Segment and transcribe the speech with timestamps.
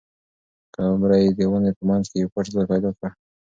[0.73, 3.09] قمرۍ د ونې په منځ کې یو پټ ځای پیدا کړ.